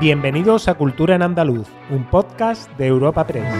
[0.00, 3.52] Bienvenidos a Cultura en Andaluz, un podcast de Europa Press.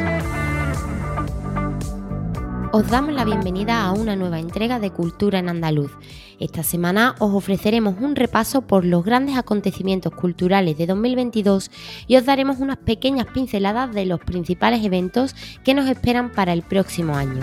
[2.71, 5.91] Os damos la bienvenida a una nueva entrega de Cultura en Andaluz.
[6.39, 11.73] Esta semana os ofreceremos un repaso por los grandes acontecimientos culturales de 2022
[12.07, 15.35] y os daremos unas pequeñas pinceladas de los principales eventos
[15.65, 17.41] que nos esperan para el próximo año.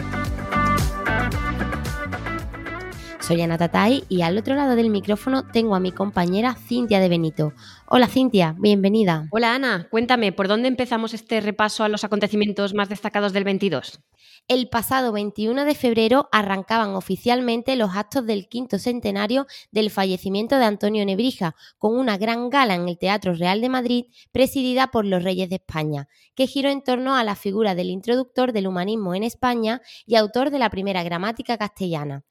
[3.25, 7.09] Soy Ana Tatay y al otro lado del micrófono tengo a mi compañera Cintia de
[7.09, 7.53] Benito.
[7.87, 9.27] Hola Cintia, bienvenida.
[9.31, 13.99] Hola Ana, cuéntame, ¿por dónde empezamos este repaso a los acontecimientos más destacados del 22?
[14.47, 20.65] El pasado 21 de febrero arrancaban oficialmente los actos del quinto centenario del fallecimiento de
[20.65, 25.23] Antonio Nebrija, con una gran gala en el Teatro Real de Madrid presidida por los
[25.23, 29.23] Reyes de España, que giró en torno a la figura del introductor del humanismo en
[29.23, 32.23] España y autor de la primera gramática castellana.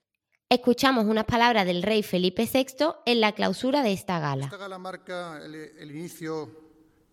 [0.54, 4.44] Escuchamos unas palabras del rey Felipe VI en la clausura de esta gala.
[4.44, 6.48] Esta gala marca el, inicio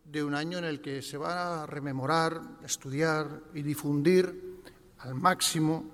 [0.06, 4.62] de un año en el que se va a rememorar, estudiar y difundir
[5.00, 5.90] al máximo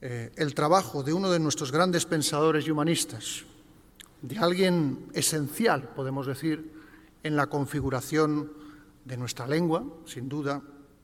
[0.00, 3.42] eh, el trabajo de uno de nuestros grandes pensadores y humanistas,
[4.20, 6.72] de alguien esencial, podemos decir,
[7.24, 8.52] en la configuración
[9.04, 10.62] de nuestra lengua, sin duda,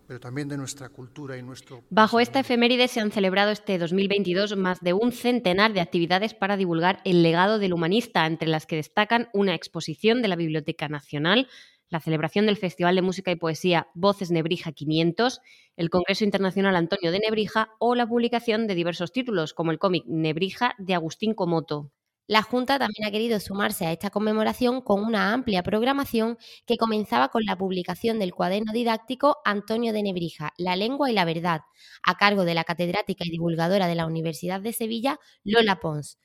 [0.09, 1.85] pero también de nuestra cultura y nuestro...
[1.91, 6.57] Bajo esta efeméride se han celebrado este 2022 más de un centenar de actividades para
[6.57, 11.47] divulgar el legado del humanista, entre las que destacan una exposición de la Biblioteca Nacional,
[11.91, 15.43] la celebración del Festival de Música y Poesía Voces Nebrija 500,
[15.77, 20.05] el Congreso Internacional Antonio de Nebrija o la publicación de diversos títulos, como el cómic
[20.07, 21.93] Nebrija de Agustín Comoto.
[22.29, 27.31] La Junta también ha querido sumarse a esta conmemoración con una amplia programación que comenzaba
[27.31, 31.63] con la publicación del cuaderno didáctico Antonio de Nebrija, La lengua y la verdad,
[32.03, 36.19] a cargo de la catedrática y divulgadora de la Universidad de Sevilla, Lola Pons.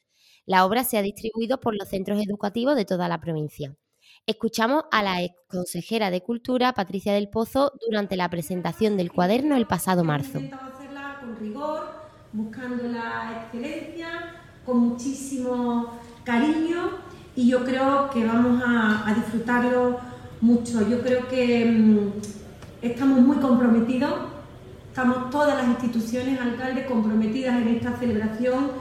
[0.45, 3.73] La obra se ha distribuido por los centros educativos de toda la provincia.
[4.27, 9.55] Escuchamos a la ex consejera de Cultura, Patricia del Pozo, durante la presentación del cuaderno
[9.55, 10.41] el pasado marzo.
[12.33, 15.93] buscando la excelencia con muchísimo
[16.23, 16.91] cariño
[17.35, 19.99] y yo creo que vamos a, disfrutarlo
[20.41, 20.87] mucho.
[20.87, 22.09] Yo creo que mm,
[22.81, 24.13] estamos muy comprometidos,
[24.89, 28.71] estamos todas las instituciones, alcaldes, comprometidas en esta celebración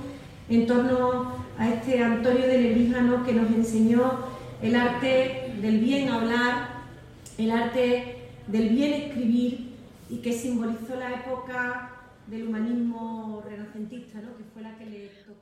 [0.48, 6.82] en torno a este Antonio de Lebríjano que nos enseñó el arte del bien hablar,
[7.38, 9.72] el arte del bien escribir
[10.10, 14.42] y que simbolizó la época del humanismo renacentista, ¿no?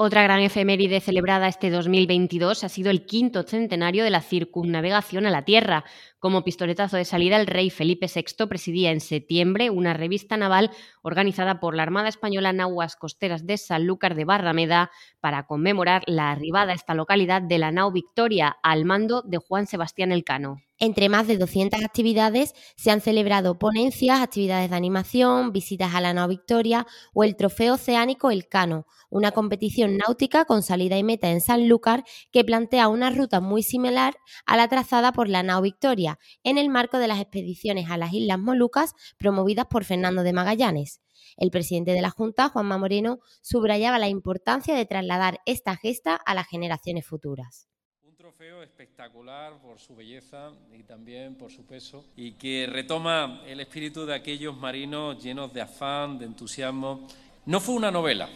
[0.02, 5.30] Otra gran efeméride celebrada este 2022 ha sido el quinto centenario de la circunnavegación a
[5.30, 5.84] la Tierra.
[6.18, 10.70] Como pistoletazo de salida, el rey Felipe VI presidía en septiembre una revista naval
[11.02, 14.90] organizada por la Armada Española en aguas costeras de Sanlúcar de Barrameda
[15.20, 19.66] para conmemorar la arribada a esta localidad de la nao Victoria al mando de Juan
[19.66, 20.62] Sebastián Elcano.
[20.82, 26.14] Entre más de 200 actividades se han celebrado ponencias, actividades de animación, visitas a la
[26.14, 31.42] nao Victoria o el Trofeo Oceánico Elcano, una competición náutica con salida y meta en
[31.42, 34.14] Sanlúcar que plantea una ruta muy similar
[34.46, 38.14] a la trazada por la nao Victoria en el marco de las expediciones a las
[38.14, 41.02] Islas Molucas promovidas por Fernando de Magallanes.
[41.36, 46.34] El presidente de la Junta, Juanma Moreno, subrayaba la importancia de trasladar esta gesta a
[46.34, 47.69] las generaciones futuras
[48.40, 54.06] trofeo espectacular por su belleza y también por su peso y que retoma el espíritu
[54.06, 57.06] de aquellos marinos llenos de afán, de entusiasmo.
[57.44, 58.30] No fue una novela,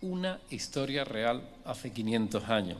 [0.00, 2.78] una historia real hace 500 años.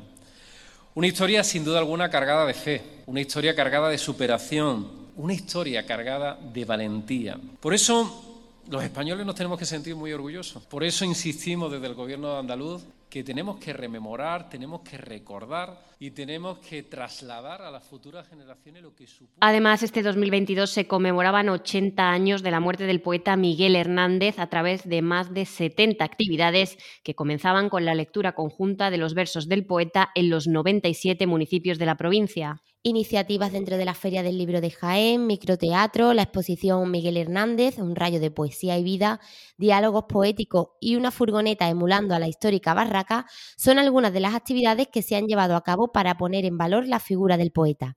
[0.95, 5.85] Una historia sin duda alguna cargada de fe, una historia cargada de superación, una historia
[5.85, 7.39] cargada de valentía.
[7.61, 10.65] Por eso los españoles nos tenemos que sentir muy orgullosos.
[10.65, 12.83] Por eso insistimos desde el Gobierno Andaluz
[13.15, 18.83] que tenemos que rememorar, tenemos que recordar y tenemos que trasladar a las futuras generaciones
[18.83, 19.39] lo que supuso.
[19.41, 24.49] Además, este 2022 se conmemoraban 80 años de la muerte del poeta Miguel Hernández a
[24.49, 29.47] través de más de 70 actividades que comenzaban con la lectura conjunta de los versos
[29.47, 34.37] del poeta en los 97 municipios de la provincia iniciativas dentro de la Feria del
[34.37, 39.21] Libro de Jaén, microteatro, la exposición Miguel Hernández, un rayo de poesía y vida,
[39.57, 43.27] diálogos poéticos y una furgoneta emulando a la histórica barraca
[43.57, 46.87] son algunas de las actividades que se han llevado a cabo para poner en valor
[46.87, 47.97] la figura del poeta.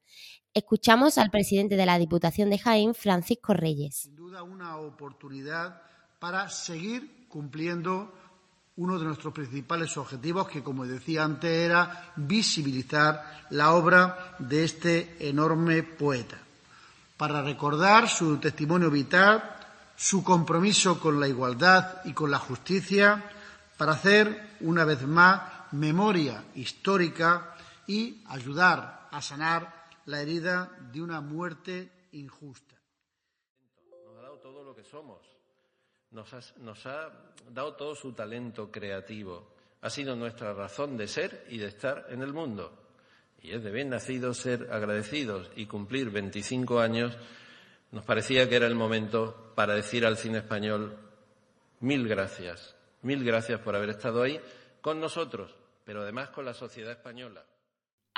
[0.54, 3.98] Escuchamos al presidente de la Diputación de Jaén, Francisco Reyes.
[4.04, 5.82] Sin duda una oportunidad
[6.20, 8.14] para seguir cumpliendo
[8.78, 15.28] uno de nuestros principales objetivos, que como decía antes era visibilizar la obra de este
[15.30, 16.38] enorme poeta,
[17.18, 19.56] para recordar su testimonio vital,
[19.96, 23.32] su compromiso con la igualdad y con la justicia,
[23.78, 27.56] para hacer una vez más memoria histórica
[27.88, 32.76] y ayudar a sanar la herida de una muerte injusta.
[36.12, 37.12] Nos ha, nos ha
[37.52, 39.48] dado todo su talento creativo,
[39.82, 42.84] ha sido nuestra razón de ser y de estar en el mundo.
[43.42, 47.16] Y es de bien nacido ser agradecidos y cumplir 25 años.
[47.92, 50.98] Nos parecía que era el momento para decir al cine español
[51.80, 54.40] mil gracias, mil gracias por haber estado ahí
[54.82, 55.56] con nosotros,
[55.86, 57.46] pero además con la sociedad española.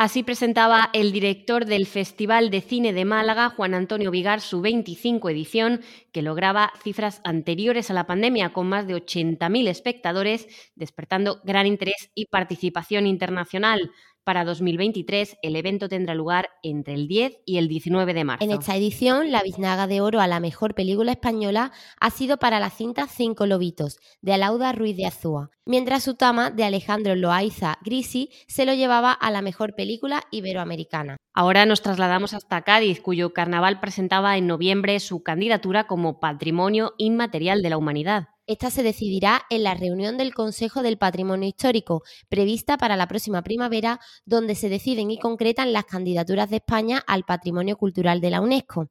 [0.01, 5.29] Así presentaba el director del Festival de Cine de Málaga, Juan Antonio Vigar, su 25
[5.29, 5.81] edición,
[6.13, 12.11] que lograba cifras anteriores a la pandemia, con más de 80.000 espectadores, despertando gran interés
[12.15, 13.91] y participación internacional.
[14.29, 18.45] Para 2023, el evento tendrá lugar entre el 10 y el 19 de marzo.
[18.45, 22.59] En esta edición, la biznaga de oro a la mejor película española ha sido para
[22.59, 27.79] la cinta Cinco Lobitos, de Alauda Ruiz de Azúa, mientras su tama, de Alejandro Loaiza
[27.83, 31.17] Grisi, se lo llevaba a la mejor película iberoamericana.
[31.33, 37.63] Ahora nos trasladamos hasta Cádiz, cuyo carnaval presentaba en noviembre su candidatura como Patrimonio Inmaterial
[37.63, 38.27] de la Humanidad.
[38.49, 43.43] Esta se decidirá en la reunión del Consejo del Patrimonio Histórico, prevista para la próxima
[43.43, 48.41] primavera, donde se deciden y concretan las candidaturas de España al Patrimonio Cultural de la
[48.41, 48.87] UNESCO.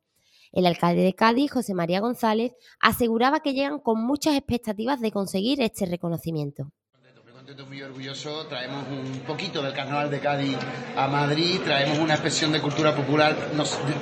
[0.52, 5.60] El alcalde de Cádiz, José María González, aseguraba que llegan con muchas expectativas de conseguir
[5.60, 6.70] este reconocimiento
[7.66, 8.46] muy orgulloso.
[8.46, 10.58] Traemos un poquito del carnaval de Cádiz
[10.94, 13.34] a Madrid, traemos una expresión de cultura popular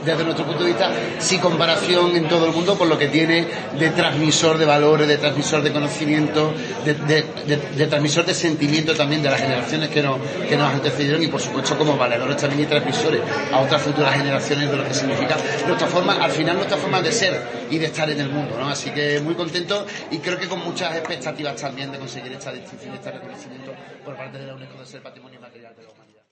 [0.05, 3.47] desde nuestro punto de vista sin comparación en todo el mundo por lo que tiene
[3.79, 6.53] de transmisor de valores, de transmisor de conocimiento,
[6.85, 11.41] de, transmisor de sentimiento también de las generaciones que nos, que nos antecedieron y por
[11.41, 13.21] supuesto como valedores también y transmisores
[13.53, 15.37] a otras futuras generaciones de lo que significa
[15.69, 17.41] nuestra forma, al final nuestra forma de ser
[17.71, 18.59] y de estar en el mundo.
[18.59, 18.69] ¿no?
[18.69, 22.95] Así que muy contento y creo que con muchas expectativas también de conseguir esta distinción,
[22.95, 23.36] esta reconocimiento
[24.05, 26.23] por parte de la UNESCO de ser patrimonio material de la humanidad.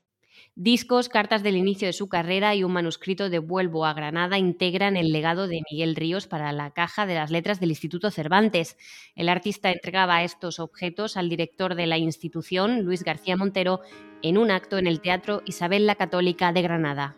[0.56, 4.96] Discos, cartas del inicio de su carrera y un manuscrito de Vuelvo a Granada integran
[4.96, 8.76] el legado de Miguel Ríos para la caja de las letras del Instituto Cervantes.
[9.16, 13.80] El artista entregaba estos objetos al director de la institución, Luis García Montero,
[14.22, 17.16] en un acto en el Teatro Isabel la Católica de Granada.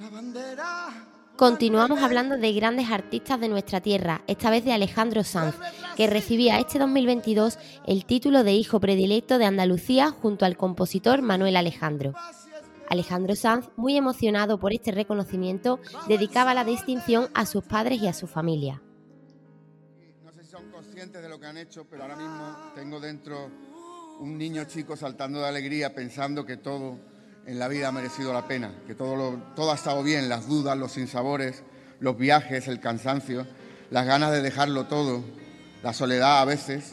[0.00, 5.56] La bandera Continuamos hablando de grandes artistas de nuestra tierra, esta vez de Alejandro Sanz,
[5.96, 7.58] que recibía este 2022
[7.88, 12.14] el título de Hijo Predilecto de Andalucía junto al compositor Manuel Alejandro.
[12.88, 18.12] Alejandro Sanz, muy emocionado por este reconocimiento, dedicaba la distinción a sus padres y a
[18.12, 18.80] su familia.
[20.22, 23.50] No sé si son conscientes de lo que han hecho, pero ahora mismo tengo dentro
[24.20, 26.96] un niño chico saltando de alegría pensando que todo
[27.46, 30.76] en la vida ha merecido la pena, que todo, todo ha estado bien, las dudas,
[30.76, 31.62] los sinsabores,
[32.00, 33.46] los viajes, el cansancio,
[33.90, 35.24] las ganas de dejarlo todo,
[35.82, 36.92] la soledad a veces,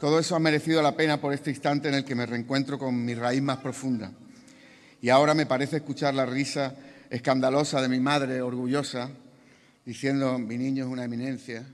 [0.00, 3.04] todo eso ha merecido la pena por este instante en el que me reencuentro con
[3.04, 4.12] mi raíz más profunda.
[5.00, 6.74] Y ahora me parece escuchar la risa
[7.08, 9.08] escandalosa de mi madre, orgullosa,
[9.84, 11.64] diciendo, mi niño es una eminencia,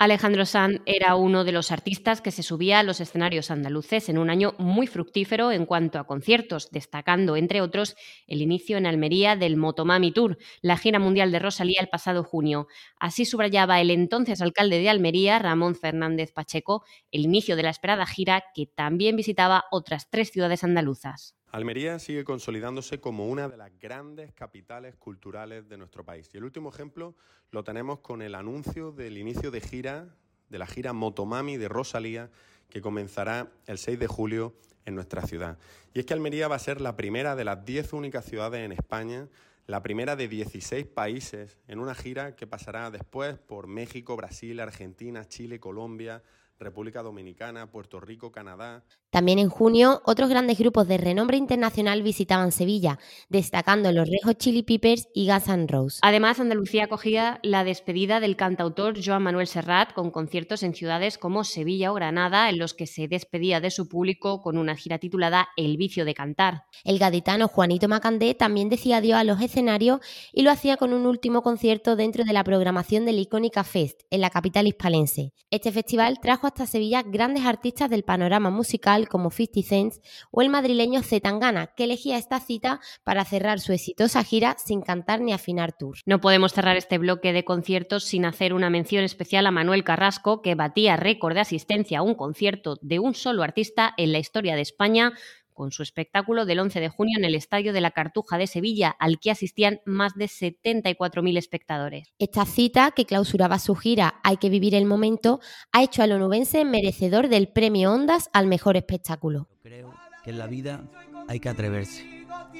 [0.00, 4.18] Alejandro Sanz era uno de los artistas que se subía a los escenarios andaluces en
[4.18, 7.94] un año muy fructífero en cuanto a conciertos, destacando, entre otros,
[8.26, 12.66] el inicio en Almería del Motomami Tour, la gira mundial de Rosalía el pasado junio.
[12.98, 18.04] Así subrayaba el entonces alcalde de Almería, Ramón Fernández Pacheco, el inicio de la esperada
[18.04, 21.36] gira que también visitaba otras tres ciudades andaluzas.
[21.54, 26.28] Almería sigue consolidándose como una de las grandes capitales culturales de nuestro país.
[26.32, 27.14] Y el último ejemplo
[27.52, 30.16] lo tenemos con el anuncio del inicio de gira,
[30.48, 32.28] de la gira Motomami de Rosalía,
[32.68, 35.56] que comenzará el 6 de julio en nuestra ciudad.
[35.92, 38.72] Y es que Almería va a ser la primera de las 10 únicas ciudades en
[38.72, 39.28] España,
[39.68, 45.24] la primera de 16 países, en una gira que pasará después por México, Brasil, Argentina,
[45.28, 46.20] Chile, Colombia,
[46.58, 48.84] República Dominicana, Puerto Rico, Canadá.
[49.10, 54.62] También en junio, otros grandes grupos de renombre internacional visitaban Sevilla, destacando los Rejos Chili
[54.62, 56.00] Peppers y Guns N' Roses.
[56.02, 61.44] Además, Andalucía acogía la despedida del cantautor Joan Manuel Serrat con conciertos en ciudades como
[61.44, 65.48] Sevilla o Granada, en los que se despedía de su público con una gira titulada
[65.56, 66.64] El vicio de cantar.
[66.84, 70.00] El gaditano Juanito Macandé también decía adiós a los escenarios
[70.32, 74.20] y lo hacía con un último concierto dentro de la programación del Icónica Fest en
[74.20, 75.32] la capital hispalense.
[75.50, 79.94] Este festival trajo hasta Sevilla grandes artistas del panorama musical como 50 Cent
[80.30, 85.20] o el madrileño Zetangana, que elegía esta cita para cerrar su exitosa gira sin cantar
[85.20, 85.96] ni afinar tour.
[86.06, 90.42] No podemos cerrar este bloque de conciertos sin hacer una mención especial a Manuel Carrasco,
[90.42, 94.56] que batía récord de asistencia a un concierto de un solo artista en la historia
[94.56, 95.12] de España
[95.54, 98.94] con su espectáculo del 11 de junio en el Estadio de la Cartuja de Sevilla,
[98.98, 102.12] al que asistían más de 74.000 espectadores.
[102.18, 105.40] Esta cita, que clausuraba su gira Hay que vivir el momento,
[105.72, 109.48] ha hecho al onubense merecedor del premio Ondas al mejor espectáculo.
[109.62, 110.84] que en la vida
[111.28, 112.04] hay que atreverse,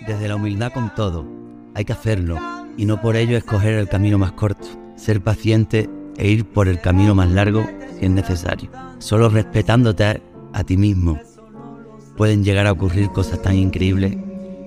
[0.07, 1.27] desde la humildad con todo,
[1.75, 2.39] hay que hacerlo
[2.77, 6.81] y no por ello escoger el camino más corto, ser paciente e ir por el
[6.81, 7.67] camino más largo
[7.99, 8.71] si es necesario.
[8.99, 10.23] Solo respetándote
[10.53, 11.19] a, ti mismo
[12.17, 14.17] pueden llegar a ocurrir cosas tan increíbles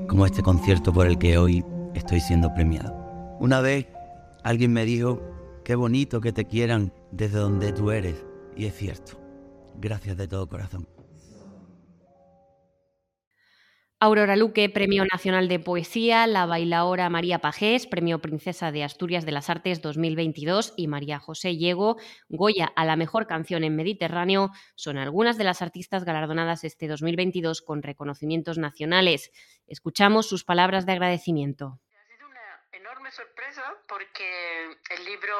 [0.08, 1.64] como este concierto por el que hoy
[1.94, 2.94] estoy siendo premiado.
[3.40, 3.88] Una vez
[4.44, 5.22] alguien me dijo,
[5.64, 8.16] qué bonito que te quieran desde donde tú eres,
[8.56, 9.20] y es cierto.
[9.80, 10.88] Gracias de todo corazón.
[14.00, 19.32] Aurora Luque, Premio Nacional de Poesía, la bailaora María Pajés, Premio Princesa de Asturias de
[19.32, 21.98] las Artes 2022 y María José Llego,
[22.30, 27.64] Goya a la mejor canción en Mediterráneo, son algunas de las artistas galardonadas este 2022
[27.64, 29.32] con reconocimientos nacionales.
[29.66, 31.80] Escuchamos sus palabras de agradecimiento
[32.72, 35.36] enorme sorpresa porque el libro,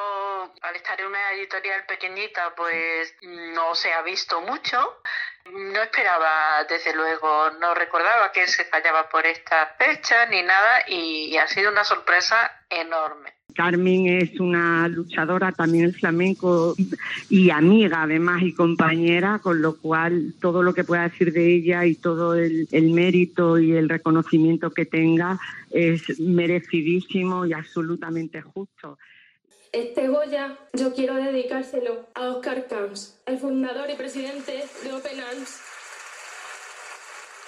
[0.60, 5.00] al estar en una editorial pequeñita, pues no se ha visto mucho.
[5.52, 11.36] No esperaba, desde luego, no recordaba que se fallaba por esta fecha ni nada y,
[11.36, 13.32] ha sido una sorpresa enorme.
[13.54, 16.76] Carmen es una luchadora también el flamenco
[17.28, 21.84] y amiga además y compañera, con lo cual todo lo que pueda decir de ella
[21.86, 25.38] y todo el, el mérito y el reconocimiento que tenga
[25.70, 28.98] es merecidísimo y absolutamente justo.
[29.72, 35.60] Este Goya yo quiero dedicárselo a Oscar Camps, el fundador y presidente de Open Arms.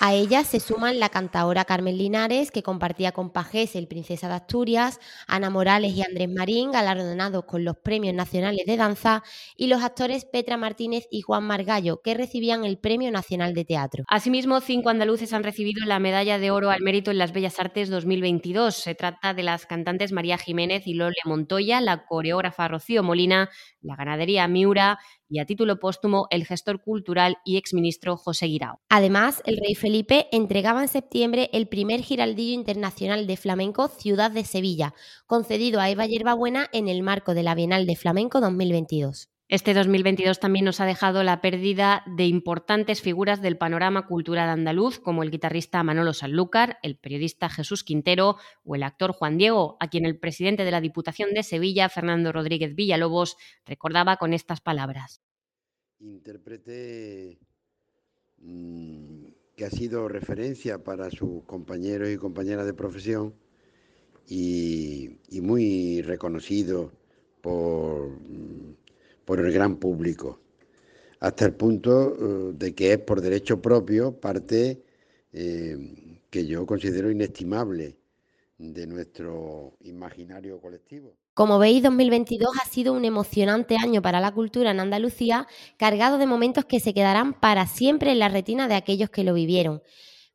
[0.03, 4.35] A ella se suman la cantaora Carmen Linares, que compartía con Pajés el Princesa de
[4.35, 9.23] Asturias, Ana Morales y Andrés Marín, galardonados con los Premios Nacionales de Danza,
[9.59, 14.05] y los actores Petra Martínez y Juan Margallo, que recibían el Premio Nacional de Teatro.
[14.09, 17.91] Asimismo, cinco andaluces han recibido la Medalla de Oro al Mérito en las Bellas Artes
[17.91, 18.75] 2022.
[18.75, 23.51] Se trata de las cantantes María Jiménez y Lole Montoya, la coreógrafa Rocío Molina,
[23.83, 24.99] la ganadería Miura
[25.31, 28.81] y a título póstumo el gestor cultural y exministro José Guirao.
[28.89, 34.45] Además, el rey Felipe entregaba en septiembre el primer giraldillo internacional de flamenco Ciudad de
[34.45, 34.93] Sevilla,
[35.27, 39.31] concedido a Eva Yerbabuena en el marco de la Bienal de Flamenco 2022.
[39.51, 45.01] Este 2022 también nos ha dejado la pérdida de importantes figuras del panorama cultural andaluz,
[45.01, 49.91] como el guitarrista Manolo Sanlúcar, el periodista Jesús Quintero o el actor Juan Diego, a
[49.91, 55.21] quien el presidente de la Diputación de Sevilla, Fernando Rodríguez Villalobos, recordaba con estas palabras.
[55.99, 57.41] Intérprete
[58.39, 59.25] mm,
[59.57, 63.35] que ha sido referencia para sus compañeros y compañeras de profesión
[64.29, 66.93] y, muy reconocido
[67.43, 68.80] por mm,
[69.25, 70.41] por el gran público,
[71.21, 74.83] hasta el punto eh, de que es por derecho propio parte
[75.33, 77.97] eh, que yo considero inestimable
[78.59, 81.17] de nuestro imaginario colectivo.
[81.35, 85.47] Como veis, 2022 ha sido un emocionante año para la cultura en Andalucía,
[85.79, 89.33] cargado de momentos que se quedarán para siempre en la retina de aquellos que lo
[89.33, 89.83] vivieron.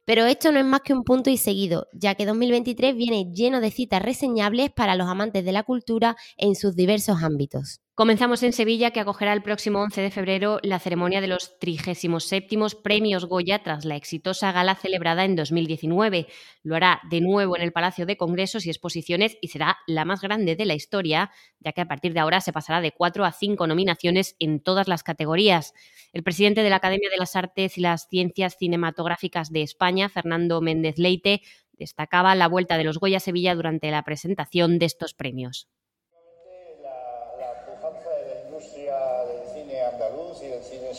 [0.06, 3.60] Pero esto no es más que un punto y seguido, ya que 2023 viene lleno
[3.60, 7.82] de citas reseñables para los amantes de la cultura en sus diversos ámbitos.
[7.98, 12.46] Comenzamos en Sevilla, que acogerá el próximo 11 de febrero la ceremonia de los 37
[12.84, 16.28] Premios Goya tras la exitosa gala celebrada en 2019.
[16.64, 20.20] Lo hará de nuevo en el Palacio de Congresos y Exposiciones y será la más
[20.20, 23.32] grande de la historia, ya que a partir de ahora se pasará de cuatro a
[23.32, 25.74] cinco nominaciones en todas las categorías.
[26.12, 30.60] El presidente de la Academia de las Artes y las Ciencias Cinematográficas de España, Fernando
[30.60, 35.14] Méndez Leite, destacaba la vuelta de los Goya a Sevilla durante la presentación de estos
[35.14, 35.70] premios.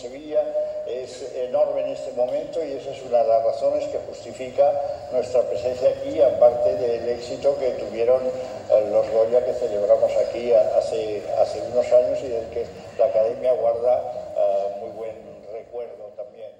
[0.06, 0.40] Sevilla
[0.86, 4.70] es enorme en este momento y esa es una de las razones que justifica
[5.10, 11.22] nuestra presencia aquí, aparte del éxito que tuvieron eh, los Goya que celebramos aquí hace,
[11.38, 12.66] hace unos años y del que
[12.98, 14.00] la Academia guarda
[14.36, 15.16] eh, muy buen
[15.52, 16.52] recuerdo también.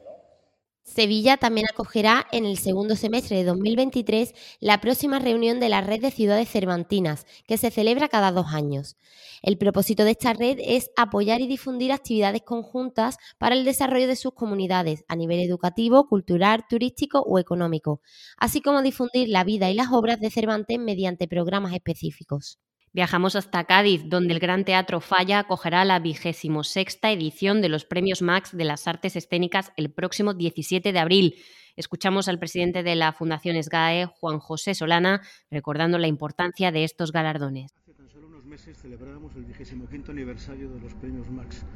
[0.97, 6.01] Sevilla también acogerá en el segundo semestre de 2023 la próxima reunión de la Red
[6.01, 8.97] de Ciudades Cervantinas, que se celebra cada dos años.
[9.43, 14.17] El propósito de esta red es apoyar y difundir actividades conjuntas para el desarrollo de
[14.17, 18.01] sus comunidades a nivel educativo, cultural, turístico o económico,
[18.39, 22.59] así como difundir la vida y las obras de Cervantes mediante programas específicos.
[22.97, 27.85] Viajamos hasta Cádiz, donde el Gran Teatro Falla acogerá la vigésimo sexta edición de los
[27.85, 31.35] Premios Max de las Artes Escénicas el próximo 17 de abril.
[31.77, 37.13] Escuchamos al presidente de la Fundación SGAE, Juan José Solana, recordando la importancia de estos
[37.13, 37.71] galardones.
[37.83, 41.67] Hace tan solo unos meses celebrábamos el vigésimo quinto aniversario de los Premios Max.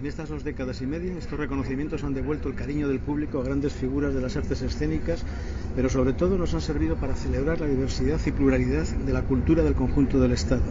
[0.00, 3.44] En estas dos décadas y media, estos reconocimientos han devuelto el cariño del público a
[3.44, 5.24] grandes figuras de las artes escénicas,
[5.76, 9.62] pero sobre todo nos han servido para celebrar la diversidad y pluralidad de la cultura
[9.62, 10.64] del conjunto del Estado.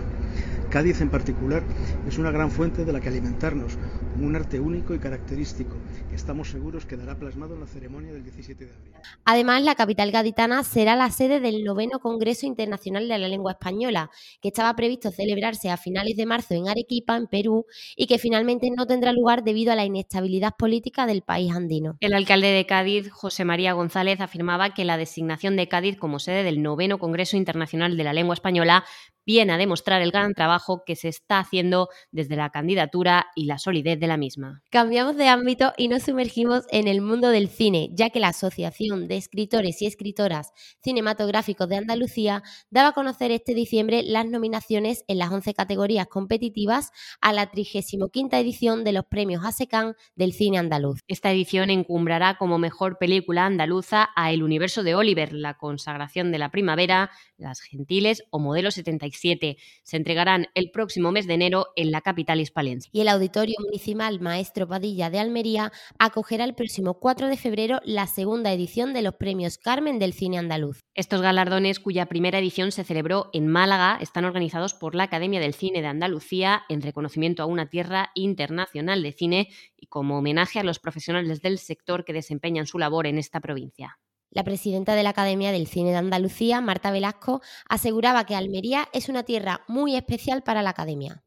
[0.74, 1.62] Cádiz en particular
[2.08, 3.78] es una gran fuente de la que alimentarnos,
[4.20, 5.76] un arte único y característico,
[6.10, 8.94] que estamos seguros quedará plasmado en la ceremonia del 17 de abril.
[9.24, 14.10] Además, la capital gaditana será la sede del noveno Congreso Internacional de la Lengua Española,
[14.42, 18.72] que estaba previsto celebrarse a finales de marzo en Arequipa, en Perú, y que finalmente
[18.76, 21.98] no tendrá lugar debido a la inestabilidad política del país andino.
[22.00, 26.42] El alcalde de Cádiz, José María González, afirmaba que la designación de Cádiz como sede
[26.42, 28.86] del noveno Congreso Internacional de la Lengua Española
[29.26, 33.58] viene a demostrar el gran trabajo que se está haciendo desde la candidatura y la
[33.58, 34.62] solidez de la misma.
[34.70, 39.08] Cambiamos de ámbito y nos sumergimos en el mundo del cine, ya que la Asociación
[39.08, 40.52] de Escritores y Escritoras
[40.82, 46.92] Cinematográficos de Andalucía daba a conocer este diciembre las nominaciones en las 11 categorías competitivas
[47.22, 51.02] a la 35 edición de los premios ASECAN del cine andaluz.
[51.08, 56.40] Esta edición encumbrará como mejor película andaluza a El universo de Oliver, La consagración de
[56.40, 61.92] la primavera, Las gentiles o Modelo 75 se entregarán el próximo mes de enero en
[61.92, 62.90] la capital hispalense.
[62.92, 68.08] Y el Auditorio Municipal Maestro Padilla de Almería acogerá el próximo 4 de febrero la
[68.08, 70.80] segunda edición de los Premios Carmen del Cine Andaluz.
[70.96, 75.54] Estos galardones, cuya primera edición se celebró en Málaga, están organizados por la Academia del
[75.54, 80.64] Cine de Andalucía en reconocimiento a una tierra internacional de cine y como homenaje a
[80.64, 83.98] los profesionales del sector que desempeñan su labor en esta provincia.
[84.34, 89.08] La presidenta de la Academia del Cine de Andalucía, Marta Velasco, aseguraba que Almería es
[89.08, 91.22] una tierra muy especial para la Academia.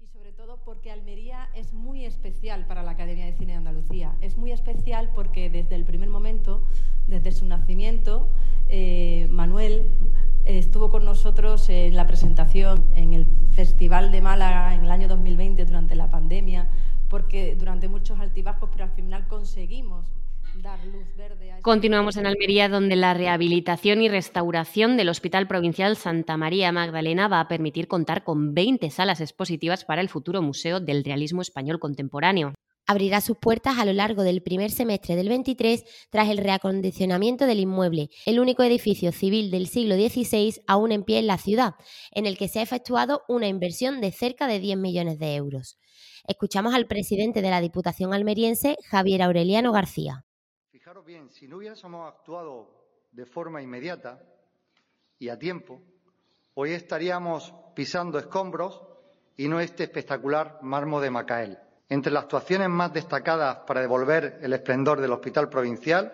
[0.00, 4.16] Y sobre todo porque Almería es muy especial para la Academia de Cine de Andalucía.
[4.22, 6.62] Es muy especial porque desde el primer momento,
[7.06, 8.30] desde su nacimiento,
[8.70, 9.84] eh, Manuel
[10.46, 15.66] estuvo con nosotros en la presentación en el Festival de Málaga en el año 2020
[15.66, 16.70] durante la pandemia,
[17.10, 20.06] porque durante muchos altibajos, pero al final conseguimos
[21.62, 27.40] Continuamos en Almería, donde la rehabilitación y restauración del Hospital Provincial Santa María Magdalena va
[27.40, 32.54] a permitir contar con 20 salas expositivas para el futuro Museo del Realismo Español Contemporáneo.
[32.86, 37.60] Abrirá sus puertas a lo largo del primer semestre del 23 tras el reacondicionamiento del
[37.60, 41.74] inmueble, el único edificio civil del siglo XVI aún en pie en la ciudad,
[42.10, 45.78] en el que se ha efectuado una inversión de cerca de 10 millones de euros.
[46.26, 50.24] Escuchamos al presidente de la Diputación almeriense, Javier Aureliano García
[50.98, 52.68] bien, si no hubiésemos actuado
[53.12, 54.20] de forma inmediata
[55.20, 55.80] y a tiempo,
[56.54, 58.82] hoy estaríamos pisando escombros
[59.36, 61.58] y no este espectacular mármol de Macael.
[61.88, 66.12] Entre las actuaciones más destacadas para devolver el esplendor del Hospital Provincial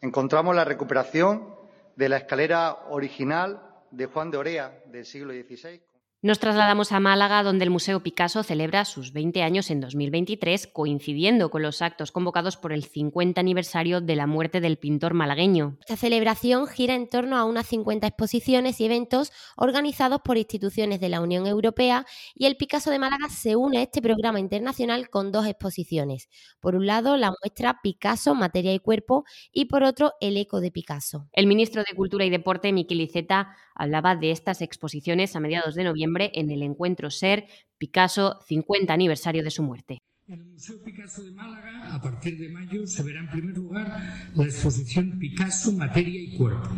[0.00, 1.54] encontramos la recuperación
[1.94, 5.82] de la escalera original de Juan de Orea del siglo XVI.
[6.20, 11.48] Nos trasladamos a Málaga, donde el Museo Picasso celebra sus 20 años en 2023, coincidiendo
[11.48, 15.76] con los actos convocados por el 50 aniversario de la muerte del pintor malagueño.
[15.78, 21.08] Esta celebración gira en torno a unas 50 exposiciones y eventos organizados por instituciones de
[21.08, 22.04] la Unión Europea
[22.34, 26.28] y el Picasso de Málaga se une a este programa internacional con dos exposiciones.
[26.58, 30.72] Por un lado, la muestra Picasso, Materia y Cuerpo y por otro, El Eco de
[30.72, 31.28] Picasso.
[31.32, 35.84] El ministro de Cultura y Deporte, Miquel Iceta, hablaba de estas exposiciones a mediados de
[35.84, 39.98] noviembre en el encuentro SER Picasso 50 aniversario de su muerte.
[40.26, 44.30] En el Museo Picasso de Málaga, a partir de mayo, se verá en primer lugar
[44.34, 46.70] la exposición Picasso, Materia y Cuerpo.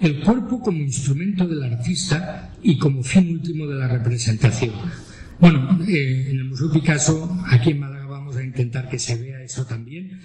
[0.00, 4.74] El cuerpo como instrumento del artista y como fin último de la representación.
[5.40, 9.42] Bueno, eh, en el Museo Picasso, aquí en Málaga, vamos a intentar que se vea
[9.42, 10.20] eso también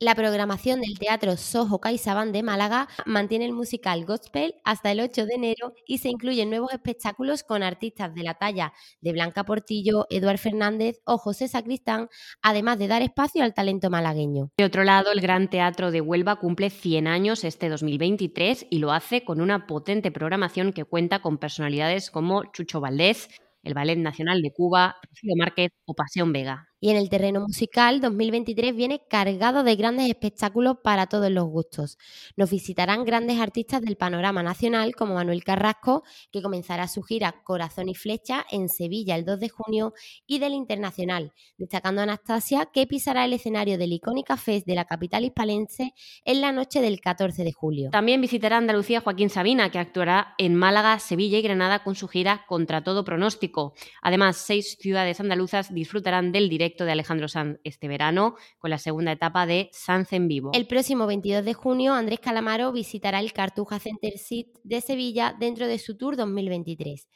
[0.00, 5.26] la programación del Teatro Soho CaixaBank de Málaga mantiene el musical Gospel hasta el 8
[5.26, 10.06] de enero y se incluyen nuevos espectáculos con artistas de la talla de Blanca Portillo,
[10.10, 12.08] Eduard Fernández o José Sacristán,
[12.42, 14.50] además de dar espacio al talento malagueño.
[14.56, 18.92] De otro lado, el Gran Teatro de Huelva cumple 100 años este 2023 y lo
[18.92, 23.28] hace con una potente programación que cuenta con personalidades como Chucho Valdés,
[23.62, 26.68] el Ballet Nacional de Cuba, Rocío Márquez o Pasión Vega.
[26.78, 31.96] Y en el terreno musical, 2023 viene cargado de grandes espectáculos para todos los gustos.
[32.36, 37.88] Nos visitarán grandes artistas del panorama nacional como Manuel Carrasco, que comenzará su gira Corazón
[37.88, 39.94] y Flecha en Sevilla el 2 de junio,
[40.26, 44.84] y del internacional, destacando a Anastasia, que pisará el escenario del icónica Fest de la
[44.84, 45.94] capital hispalense
[46.26, 47.88] en la noche del 14 de julio.
[47.90, 52.44] También visitará Andalucía Joaquín Sabina, que actuará en Málaga, Sevilla y Granada con su gira
[52.46, 53.72] Contra todo pronóstico.
[54.02, 59.12] Además, seis ciudades andaluzas disfrutarán del directo de Alejandro Sanz este verano con la segunda
[59.12, 60.50] etapa de Sanz en vivo.
[60.54, 65.66] El próximo 22 de junio, Andrés Calamaro visitará el Cartuja Center Seat de Sevilla dentro
[65.66, 67.06] de su tour 2023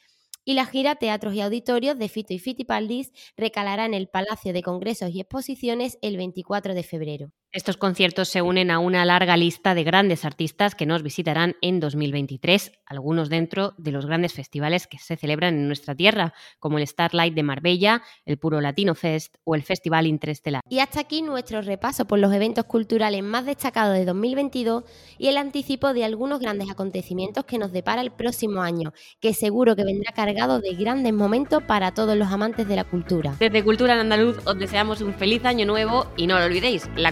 [0.43, 4.63] y la gira Teatros y Auditorios de Fito y Fitipaldis recalará en el Palacio de
[4.63, 7.31] Congresos y Exposiciones el 24 de febrero.
[7.53, 11.81] Estos conciertos se unen a una larga lista de grandes artistas que nos visitarán en
[11.81, 16.87] 2023, algunos dentro de los grandes festivales que se celebran en nuestra tierra, como el
[16.87, 20.61] Starlight de Marbella, el Puro Latino Fest o el Festival Interestelar.
[20.69, 24.85] Y hasta aquí nuestro repaso por los eventos culturales más destacados de 2022
[25.17, 29.75] y el anticipo de algunos grandes acontecimientos que nos depara el próximo año, que seguro
[29.75, 33.35] que vendrá cargado de grandes momentos para todos los amantes de la cultura.
[33.39, 37.11] Desde Cultura en Andaluz os deseamos un feliz año nuevo y no lo olvidéis, la